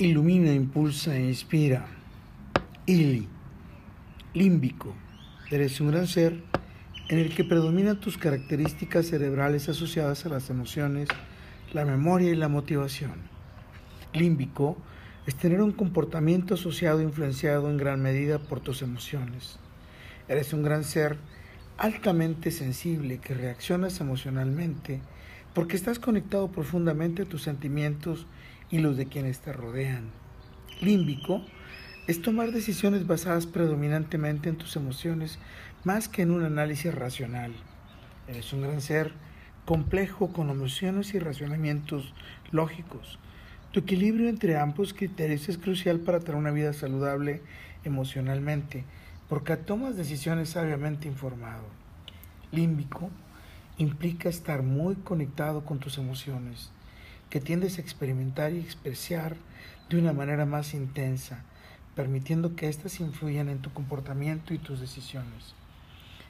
Ilumina, 0.00 0.50
impulsa 0.50 1.14
e 1.14 1.28
inspira. 1.28 1.84
Ili, 2.86 3.28
límbico. 4.32 4.94
Eres 5.50 5.78
un 5.78 5.90
gran 5.90 6.06
ser 6.06 6.42
en 7.10 7.18
el 7.18 7.34
que 7.34 7.44
predominan 7.44 8.00
tus 8.00 8.16
características 8.16 9.08
cerebrales 9.08 9.68
asociadas 9.68 10.24
a 10.24 10.30
las 10.30 10.48
emociones, 10.48 11.10
la 11.74 11.84
memoria 11.84 12.30
y 12.30 12.34
la 12.34 12.48
motivación. 12.48 13.12
Límbico 14.14 14.78
es 15.26 15.34
tener 15.34 15.60
un 15.60 15.72
comportamiento 15.72 16.54
asociado 16.54 17.00
e 17.00 17.04
influenciado 17.04 17.68
en 17.68 17.76
gran 17.76 18.00
medida 18.00 18.38
por 18.38 18.60
tus 18.60 18.80
emociones. 18.80 19.58
Eres 20.28 20.54
un 20.54 20.62
gran 20.62 20.82
ser 20.82 21.18
altamente 21.76 22.50
sensible 22.52 23.18
que 23.18 23.34
reaccionas 23.34 24.00
emocionalmente 24.00 25.02
porque 25.52 25.76
estás 25.76 25.98
conectado 25.98 26.48
profundamente 26.48 27.20
a 27.20 27.26
tus 27.26 27.42
sentimientos 27.42 28.26
y 28.70 28.78
los 28.78 28.96
de 28.96 29.06
quienes 29.06 29.40
te 29.40 29.52
rodean. 29.52 30.10
Límbico 30.80 31.42
es 32.06 32.22
tomar 32.22 32.52
decisiones 32.52 33.06
basadas 33.06 33.46
predominantemente 33.46 34.48
en 34.48 34.56
tus 34.56 34.76
emociones 34.76 35.38
más 35.84 36.08
que 36.08 36.22
en 36.22 36.30
un 36.30 36.44
análisis 36.44 36.94
racional. 36.94 37.52
Eres 38.28 38.52
un 38.52 38.62
gran 38.62 38.80
ser 38.80 39.12
complejo 39.64 40.32
con 40.32 40.50
emociones 40.50 41.14
y 41.14 41.18
razonamientos 41.18 42.12
lógicos. 42.50 43.18
Tu 43.72 43.80
equilibrio 43.80 44.28
entre 44.28 44.58
ambos 44.58 44.92
criterios 44.92 45.48
es 45.48 45.58
crucial 45.58 46.00
para 46.00 46.20
tener 46.20 46.34
una 46.34 46.50
vida 46.50 46.72
saludable 46.72 47.42
emocionalmente, 47.84 48.84
porque 49.28 49.56
tomas 49.56 49.96
decisiones 49.96 50.50
sabiamente 50.50 51.06
informado. 51.06 51.64
Límbico 52.50 53.10
implica 53.78 54.28
estar 54.28 54.62
muy 54.62 54.96
conectado 54.96 55.64
con 55.64 55.78
tus 55.78 55.98
emociones, 55.98 56.72
que 57.30 57.40
tiendes 57.40 57.78
a 57.78 57.80
experimentar 57.80 58.52
y 58.52 58.58
expresar 58.58 59.36
de 59.88 59.98
una 59.98 60.12
manera 60.12 60.46
más 60.46 60.74
intensa, 60.74 61.44
permitiendo 61.94 62.56
que 62.56 62.68
éstas 62.68 63.00
influyan 63.00 63.48
en 63.48 63.62
tu 63.62 63.72
comportamiento 63.72 64.52
y 64.52 64.58
tus 64.58 64.80
decisiones. 64.80 65.54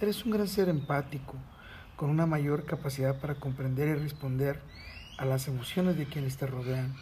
Eres 0.00 0.24
un 0.24 0.32
gran 0.32 0.48
ser 0.48 0.68
empático, 0.68 1.34
con 1.96 2.10
una 2.10 2.26
mayor 2.26 2.66
capacidad 2.66 3.20
para 3.20 3.36
comprender 3.36 3.88
y 3.88 3.94
responder 3.94 4.60
a 5.18 5.24
las 5.24 5.48
emociones 5.48 5.96
de 5.96 6.06
quienes 6.06 6.36
te 6.36 6.46
rodean, 6.46 6.94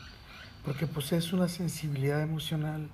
porque 0.65 0.87
posees 0.87 1.33
una 1.33 1.49
sensibilidad 1.49 2.23
emocional 2.23 2.89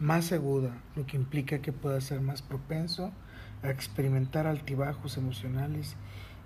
más 0.00 0.32
aguda, 0.32 0.72
lo 0.96 1.06
que 1.06 1.16
implica 1.16 1.60
que 1.60 1.72
puedas 1.72 2.04
ser 2.04 2.20
más 2.20 2.42
propenso 2.42 3.12
a 3.62 3.70
experimentar 3.70 4.46
altibajos 4.46 5.16
emocionales 5.16 5.96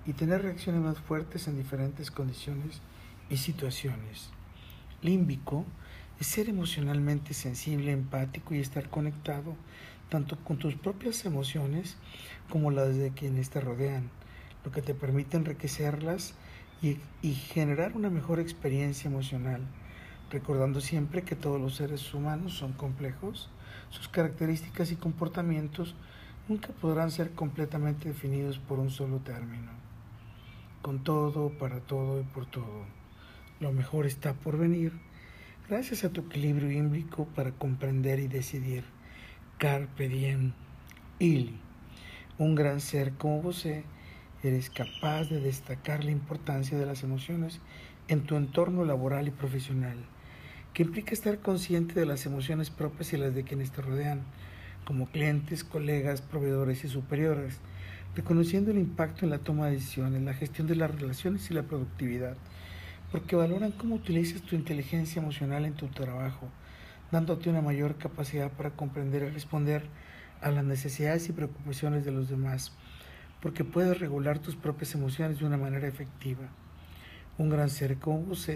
y 0.06 0.12
tener 0.12 0.42
reacciones 0.42 0.82
más 0.82 0.98
fuertes 0.98 1.48
en 1.48 1.56
diferentes 1.56 2.10
condiciones 2.10 2.80
y 3.30 3.36
situaciones. 3.36 4.30
Límbico 5.02 5.64
es 6.20 6.26
ser 6.26 6.48
emocionalmente 6.48 7.34
sensible, 7.34 7.92
empático 7.92 8.54
y 8.54 8.58
estar 8.58 8.88
conectado 8.88 9.56
tanto 10.08 10.36
con 10.44 10.58
tus 10.58 10.74
propias 10.74 11.24
emociones 11.24 11.96
como 12.48 12.70
las 12.70 12.96
de 12.96 13.10
quienes 13.10 13.50
te 13.50 13.60
rodean, 13.60 14.10
lo 14.64 14.72
que 14.72 14.82
te 14.82 14.94
permite 14.94 15.36
enriquecerlas 15.36 16.34
y, 16.80 16.96
y, 17.22 17.34
generar 17.34 17.94
una 17.94 18.08
mejor 18.08 18.40
experiencia 18.40 19.10
emocional, 19.10 19.60
recordando 20.30 20.80
siempre 20.80 21.22
que 21.22 21.36
todos 21.36 21.60
los 21.60 21.74
seres 21.74 22.14
humanos 22.14 22.54
son 22.54 22.72
complejos, 22.72 23.50
sus 23.90 24.08
características 24.08 24.92
y 24.92 24.96
comportamientos 24.96 25.94
nunca 26.48 26.68
podrán 26.68 27.10
ser 27.10 27.32
completamente 27.32 28.08
definidos 28.08 28.58
por 28.58 28.78
un 28.78 28.90
solo 28.90 29.18
término 29.18 29.78
con 30.82 31.04
todo, 31.04 31.50
para 31.50 31.80
todo 31.80 32.20
y 32.20 32.24
por 32.24 32.46
todo. 32.46 32.97
Lo 33.60 33.72
mejor 33.72 34.06
está 34.06 34.34
por 34.34 34.56
venir 34.56 34.92
gracias 35.68 36.04
a 36.04 36.10
tu 36.10 36.22
equilibrio 36.22 36.70
hímbrico 36.70 37.26
para 37.34 37.50
comprender 37.50 38.20
y 38.20 38.28
decidir. 38.28 38.84
Carpe 39.58 40.08
diem, 40.08 40.52
ili. 41.18 41.58
Un 42.38 42.54
gran 42.54 42.80
ser 42.80 43.14
como 43.14 43.42
vos 43.42 43.66
eres 44.44 44.70
capaz 44.70 45.24
de 45.24 45.40
destacar 45.40 46.04
la 46.04 46.12
importancia 46.12 46.78
de 46.78 46.86
las 46.86 47.02
emociones 47.02 47.60
en 48.06 48.22
tu 48.22 48.36
entorno 48.36 48.84
laboral 48.84 49.26
y 49.26 49.32
profesional, 49.32 49.98
que 50.72 50.84
implica 50.84 51.12
estar 51.12 51.40
consciente 51.40 51.98
de 51.98 52.06
las 52.06 52.26
emociones 52.26 52.70
propias 52.70 53.12
y 53.12 53.16
las 53.16 53.34
de 53.34 53.42
quienes 53.42 53.72
te 53.72 53.82
rodean, 53.82 54.22
como 54.84 55.10
clientes, 55.10 55.64
colegas, 55.64 56.22
proveedores 56.22 56.84
y 56.84 56.88
superiores 56.88 57.58
reconociendo 58.18 58.70
el 58.70 58.78
impacto 58.78 59.24
en 59.24 59.30
la 59.30 59.38
toma 59.38 59.66
de 59.66 59.72
decisiones, 59.72 60.22
la 60.22 60.34
gestión 60.34 60.66
de 60.66 60.74
las 60.74 60.92
relaciones 60.92 61.50
y 61.50 61.54
la 61.54 61.62
productividad, 61.62 62.36
porque 63.10 63.36
valoran 63.36 63.72
cómo 63.72 63.96
utilizas 63.96 64.42
tu 64.42 64.54
inteligencia 64.54 65.20
emocional 65.20 65.64
en 65.64 65.74
tu 65.74 65.88
trabajo, 65.88 66.48
dándote 67.10 67.50
una 67.50 67.62
mayor 67.62 67.96
capacidad 67.96 68.50
para 68.50 68.70
comprender 68.70 69.22
y 69.22 69.30
responder 69.30 69.84
a 70.40 70.50
las 70.50 70.64
necesidades 70.64 71.28
y 71.28 71.32
preocupaciones 71.32 72.04
de 72.04 72.12
los 72.12 72.28
demás, 72.28 72.72
porque 73.40 73.64
puedes 73.64 73.98
regular 73.98 74.38
tus 74.38 74.56
propias 74.56 74.94
emociones 74.94 75.38
de 75.38 75.46
una 75.46 75.56
manera 75.56 75.88
efectiva. 75.88 76.48
Un 77.38 77.50
gran 77.50 77.70
ser 77.70 77.96
como 77.98 78.20
vos, 78.22 78.48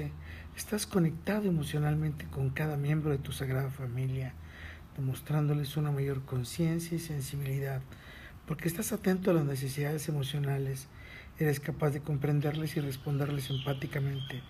estás 0.56 0.86
conectado 0.86 1.48
emocionalmente 1.48 2.26
con 2.26 2.50
cada 2.50 2.76
miembro 2.76 3.10
de 3.10 3.18
tu 3.18 3.32
sagrada 3.32 3.70
familia, 3.70 4.34
demostrándoles 4.96 5.76
una 5.76 5.90
mayor 5.90 6.24
conciencia 6.24 6.96
y 6.96 7.00
sensibilidad 7.00 7.80
porque 8.46 8.68
estás 8.68 8.92
atento 8.92 9.30
a 9.30 9.34
las 9.34 9.44
necesidades 9.44 10.08
emocionales, 10.08 10.88
eres 11.42 11.60
capaz 11.60 11.90
de 11.90 12.00
comprenderles 12.00 12.76
y 12.76 12.80
responderles 12.80 13.50
empáticamente, 13.50 14.42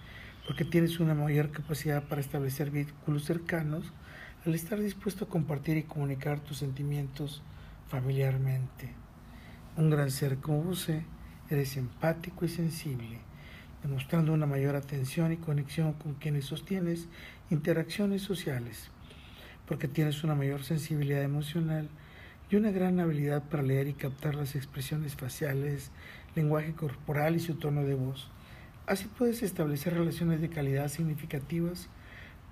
porque 0.46 0.64
tienes 0.64 1.00
una 1.00 1.14
mayor 1.14 1.50
capacidad 1.50 2.02
para 2.04 2.20
establecer 2.20 2.70
vínculos 2.70 3.24
cercanos 3.24 3.92
al 4.44 4.54
estar 4.54 4.80
dispuesto 4.80 5.24
a 5.24 5.28
compartir 5.28 5.76
y 5.76 5.84
comunicar 5.84 6.40
tus 6.40 6.58
sentimientos 6.58 7.42
familiarmente. 7.88 8.92
Un 9.76 9.90
gran 9.90 10.10
ser 10.10 10.38
como 10.38 10.62
vos 10.62 10.88
eres 11.48 11.76
empático 11.76 12.44
y 12.44 12.48
sensible, 12.48 13.18
demostrando 13.82 14.32
una 14.32 14.46
mayor 14.46 14.76
atención 14.76 15.32
y 15.32 15.36
conexión 15.36 15.92
con 15.92 16.14
quienes 16.14 16.46
sostienes 16.46 17.08
interacciones 17.50 18.22
sociales, 18.22 18.90
porque 19.66 19.88
tienes 19.88 20.24
una 20.24 20.34
mayor 20.34 20.64
sensibilidad 20.64 21.22
emocional 21.22 21.88
y 22.52 22.56
una 22.56 22.70
gran 22.70 23.00
habilidad 23.00 23.42
para 23.44 23.62
leer 23.62 23.88
y 23.88 23.94
captar 23.94 24.34
las 24.34 24.56
expresiones 24.56 25.16
faciales, 25.16 25.90
lenguaje 26.34 26.74
corporal 26.74 27.34
y 27.34 27.40
su 27.40 27.54
tono 27.54 27.82
de 27.82 27.94
voz. 27.94 28.28
Así 28.86 29.06
puedes 29.06 29.42
establecer 29.42 29.94
relaciones 29.94 30.42
de 30.42 30.50
calidad 30.50 30.88
significativas, 30.88 31.88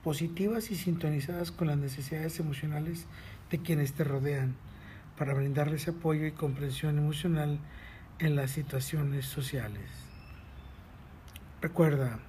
positivas 0.03 0.71
y 0.71 0.77
sintonizadas 0.77 1.53
con 1.53 1.67
las 1.67 1.77
necesidades 1.77 2.41
emocionales 2.41 3.05
de 3.51 3.59
quienes 3.59 3.93
te 3.93 4.05
rodean, 4.05 4.57
para 5.19 5.35
brindarles 5.35 5.87
apoyo 5.87 6.25
y 6.27 6.33
comprensión 6.33 6.97
emocional 6.97 7.59
en 8.21 8.37
las 8.37 8.53
situaciones 8.53 9.27
sociales. 9.27 9.91
Recuerda, 11.61 12.21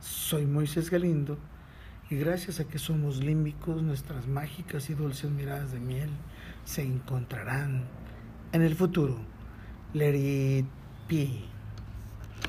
soy 0.00 0.46
Moisés 0.46 0.88
Galindo 0.88 1.36
y 2.08 2.16
gracias 2.16 2.60
a 2.60 2.64
que 2.66 2.78
somos 2.78 3.18
límbicos, 3.18 3.82
nuestras 3.82 4.26
mágicas 4.26 4.88
y 4.88 4.94
dulces 4.94 5.30
miradas 5.30 5.70
de 5.72 5.80
miel 5.80 6.08
se 6.70 6.82
encontrarán 6.82 7.82
en 8.52 8.62
el 8.62 8.76
futuro. 8.76 9.16
Let 9.92 10.14
it 10.14 10.66
be. 11.08 11.49